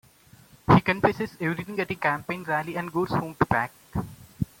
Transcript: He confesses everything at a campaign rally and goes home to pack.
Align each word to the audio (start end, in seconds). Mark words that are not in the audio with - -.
He 0.73 0.81
confesses 0.81 1.37
everything 1.39 1.79
at 1.79 1.91
a 1.91 1.93
campaign 1.93 2.43
rally 2.45 2.75
and 2.75 2.91
goes 2.91 3.09
home 3.11 3.35
to 3.35 3.45
pack. 3.45 3.71